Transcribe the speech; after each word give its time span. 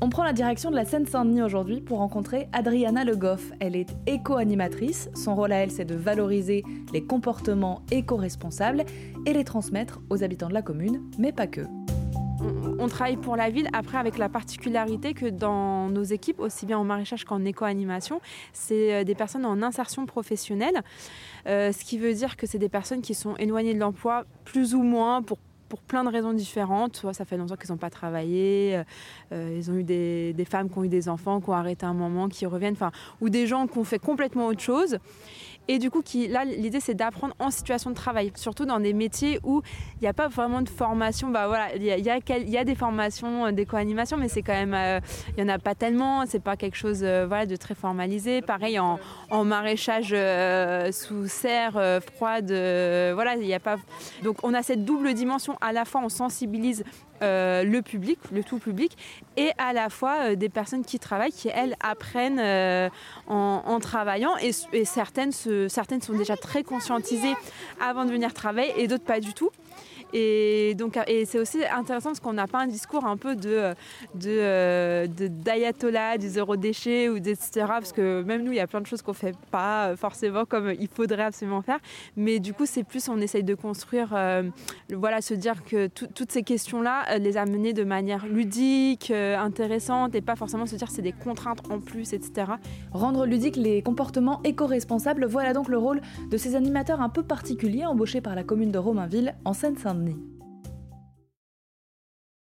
On 0.00 0.10
prend 0.10 0.22
la 0.22 0.32
direction 0.32 0.70
de 0.70 0.76
la 0.76 0.84
Seine-Saint-Denis 0.84 1.42
aujourd'hui 1.42 1.80
pour 1.80 1.98
rencontrer 1.98 2.48
Adriana 2.52 3.02
Le 3.02 3.16
Goff. 3.16 3.50
Elle 3.58 3.74
est 3.74 3.96
éco-animatrice. 4.06 5.10
Son 5.14 5.34
rôle 5.34 5.50
à 5.50 5.56
elle, 5.56 5.72
c'est 5.72 5.84
de 5.84 5.96
valoriser 5.96 6.62
les 6.92 7.02
comportements 7.02 7.82
éco-responsables 7.90 8.84
et 9.26 9.32
les 9.32 9.42
transmettre 9.42 10.00
aux 10.08 10.22
habitants 10.22 10.48
de 10.48 10.54
la 10.54 10.62
commune, 10.62 11.02
mais 11.18 11.32
pas 11.32 11.48
que. 11.48 11.62
On, 12.78 12.86
travaille 12.86 13.16
pour 13.16 13.34
la 13.34 13.50
ville, 13.50 13.68
après 13.72 13.98
avec 13.98 14.16
la 14.16 14.28
particularité 14.28 15.12
que 15.12 15.26
dans 15.26 15.88
nos 15.88 16.04
équipes, 16.04 16.38
aussi 16.38 16.64
bien 16.64 16.78
en 16.78 16.84
maraîchage 16.84 17.24
qu'en 17.24 17.44
éco-animation, 17.44 18.20
c'est 18.52 18.94
euh, 18.94 19.04
des 19.04 19.16
personnes 19.16 19.44
en 19.44 19.60
insertion 19.62 20.06
professionnelle, 20.06 20.80
euh, 21.48 21.72
ce 21.72 21.84
qui 21.84 21.98
veut 21.98 22.14
dire 22.14 22.36
que 22.36 22.46
c'est 22.46 22.58
des 22.58 22.68
personnes 22.68 23.02
qui 23.02 23.14
sont 23.14 23.34
éloignées 23.36 23.74
de 23.74 23.80
l'emploi 23.80 24.24
plus 24.44 24.76
ou 24.76 24.82
moins 24.84 25.22
pour 25.22 25.38
pour 25.68 25.80
plein 25.80 26.04
de 26.04 26.08
raisons 26.10 26.32
différentes. 26.32 26.96
Soit 26.96 27.14
ça 27.14 27.24
fait 27.24 27.36
longtemps 27.36 27.56
qu'ils 27.56 27.70
n'ont 27.70 27.78
pas 27.78 27.90
travaillé, 27.90 28.76
euh, 28.76 28.84
euh, 29.32 29.56
ils 29.56 29.70
ont 29.70 29.74
eu 29.74 29.84
des, 29.84 30.46
femmes 30.48 30.68
qui 30.68 30.78
ont 30.78 30.84
eu 30.84 30.88
des 30.88 31.08
enfants, 31.08 31.40
qui 31.40 31.50
ont 31.50 31.54
arrêté 31.54 31.86
un 31.86 31.94
moment, 31.94 32.28
qui 32.28 32.46
reviennent, 32.46 32.74
enfin, 32.74 32.92
ou 33.20 33.28
des 33.28 33.46
gens 33.46 33.66
qui 33.66 33.78
ont 33.78 33.84
fait 33.84 33.98
complètement 33.98 34.46
autre 34.46 34.60
chose. 34.60 34.98
Et 35.68 35.78
du 35.78 35.90
coup, 35.90 36.02
là, 36.30 36.44
l'idée, 36.44 36.80
c'est 36.80 36.94
d'apprendre 36.94 37.34
en 37.38 37.50
situation 37.50 37.90
de 37.90 37.94
travail, 37.94 38.32
surtout 38.36 38.64
dans 38.64 38.80
des 38.80 38.94
métiers 38.94 39.38
où 39.44 39.62
il 39.96 40.02
n'y 40.02 40.08
a 40.08 40.14
pas 40.14 40.28
vraiment 40.28 40.62
de 40.62 40.68
formation. 40.68 41.28
Bah 41.28 41.46
voilà, 41.46 41.74
il 41.76 41.84
y 41.84 42.56
a, 42.58 42.64
des 42.64 42.74
formations 42.74 43.46
euh, 43.46 43.52
d'éco-animation, 43.52 44.16
mais 44.16 44.28
c'est 44.28 44.42
quand 44.42 44.54
même, 44.54 45.02
il 45.36 45.44
n'y 45.44 45.50
en 45.50 45.54
a 45.54 45.58
pas 45.58 45.74
tellement. 45.74 46.24
C'est 46.26 46.42
pas 46.42 46.56
quelque 46.56 46.76
chose, 46.76 47.00
voilà, 47.00 47.46
de 47.46 47.56
très 47.56 47.74
formalisé. 47.74 48.40
Pareil 48.40 48.78
en, 48.78 48.98
en 49.30 49.44
maraîchage 49.44 50.14
sous 50.92 51.26
serre 51.28 52.00
froide, 52.14 52.46
voilà, 52.46 53.36
il 53.36 53.46
n'y 53.46 53.54
a 53.54 53.60
pas. 53.60 53.76
Donc, 54.22 54.38
on 54.42 54.54
a 54.54 54.62
cette 54.62 54.84
double 54.84 55.14
dimension 55.14 55.56
à 55.60 55.72
la 55.72 55.84
fois 55.84 56.00
on 56.04 56.08
sensibilise 56.08 56.84
euh, 57.22 57.64
le 57.64 57.82
public, 57.82 58.18
le 58.32 58.44
tout 58.44 58.58
public, 58.58 58.96
et 59.36 59.50
à 59.58 59.72
la 59.72 59.90
fois 59.90 60.30
euh, 60.30 60.34
des 60.36 60.48
personnes 60.48 60.84
qui 60.84 60.98
travaillent, 60.98 61.32
qui 61.32 61.48
elles 61.48 61.74
apprennent 61.80 62.38
euh, 62.38 62.88
en, 63.26 63.78
travaillant, 63.80 64.36
et, 64.36 64.52
certaines, 64.84 65.32
certaines 65.32 66.00
sont 66.00 66.14
déjà 66.14 66.36
très 66.36 66.62
conscientisées 66.62 67.34
avant 67.80 68.04
de 68.04 68.10
venir 68.10 68.32
travailler, 68.34 68.72
et 68.76 68.88
d'autres 68.88 69.04
pas 69.04 69.20
du 69.20 69.34
tout. 69.34 69.50
Et 70.14 70.74
donc, 70.76 70.98
et 71.06 71.24
c'est 71.26 71.38
aussi 71.38 71.58
intéressant 71.64 72.10
parce 72.10 72.20
qu'on 72.20 72.32
n'a 72.32 72.46
pas 72.46 72.60
un 72.60 72.66
discours 72.66 73.04
un 73.04 73.16
peu 73.16 73.36
de, 73.36 73.74
de, 74.14 75.06
d'ayatollah, 75.26 76.16
du 76.16 76.28
zéro 76.28 76.56
déchet 76.56 77.08
ou 77.08 77.16
etc. 77.16 77.66
Parce 77.66 77.92
que 77.92 78.22
même 78.22 78.42
nous, 78.42 78.52
il 78.52 78.56
y 78.56 78.60
a 78.60 78.66
plein 78.66 78.80
de 78.80 78.86
choses 78.86 79.02
qu'on 79.02 79.12
fait 79.12 79.36
pas 79.50 79.94
forcément 79.96 80.44
comme 80.44 80.72
il 80.78 80.88
faudrait 80.88 81.24
absolument 81.24 81.62
faire. 81.62 81.78
Mais 82.16 82.38
du 82.38 82.54
coup, 82.54 82.64
c'est 82.64 82.84
plus 82.84 83.08
on 83.08 83.20
essaye 83.20 83.44
de 83.44 83.54
construire, 83.54 84.10
euh, 84.14 84.42
voilà, 84.92 85.20
se 85.20 85.34
dire 85.34 85.64
que 85.64 85.88
toutes 85.88 86.32
ces 86.32 86.42
questions-là, 86.42 87.04
euh, 87.10 87.18
les 87.18 87.36
amener 87.36 87.72
de 87.72 87.84
manière 87.84 88.26
ludique, 88.26 89.10
euh, 89.10 89.36
intéressante 89.38 90.14
et 90.14 90.20
pas 90.20 90.36
forcément 90.36 90.66
se 90.66 90.76
dire 90.76 90.90
c'est 90.90 91.02
des 91.02 91.12
contraintes 91.12 91.60
en 91.70 91.80
plus, 91.80 92.12
etc. 92.12 92.52
Rendre 92.92 93.26
ludique 93.26 93.56
les 93.56 93.82
comportements 93.82 94.40
éco-responsables, 94.44 95.26
voilà 95.26 95.52
donc 95.52 95.68
le 95.68 95.78
rôle 95.78 96.00
de 96.30 96.36
ces 96.36 96.56
animateurs 96.56 97.00
un 97.00 97.08
peu 97.08 97.22
particuliers 97.22 97.84
embauchés 97.84 98.20
par 98.20 98.34
la 98.34 98.42
commune 98.42 98.70
de 98.70 98.78
Romainville 98.78 99.34
en 99.44 99.52
Seine-Saint-Denis. 99.68 100.37